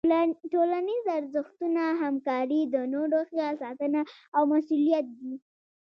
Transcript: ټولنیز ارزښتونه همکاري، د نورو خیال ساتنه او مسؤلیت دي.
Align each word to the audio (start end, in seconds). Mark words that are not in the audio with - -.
ټولنیز 0.51 1.03
ارزښتونه 1.17 1.83
همکاري، 2.01 2.59
د 2.65 2.75
نورو 2.93 3.19
خیال 3.29 3.53
ساتنه 3.63 4.01
او 4.35 4.41
مسؤلیت 4.53 5.05
دي. 5.19 5.33